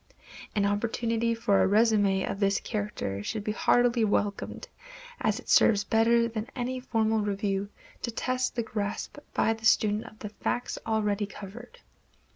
Any 0.55 0.65
opportunity 0.65 1.35
for 1.35 1.61
a 1.61 1.67
résumé 1.67 2.27
of 2.27 2.39
this 2.39 2.59
character 2.59 3.21
should 3.21 3.43
be 3.43 3.51
heartily 3.51 4.03
welcomed, 4.03 4.67
as 5.19 5.39
it 5.39 5.47
serves 5.47 5.83
better 5.83 6.27
than 6.27 6.49
any 6.55 6.79
formal 6.79 7.19
review 7.19 7.69
to 8.01 8.09
test 8.09 8.55
the 8.55 8.63
grasp 8.63 9.19
by 9.35 9.53
the 9.53 9.63
student 9.65 10.05
of 10.05 10.17
the 10.17 10.29
facts 10.29 10.79
already 10.87 11.27
covered. 11.27 11.77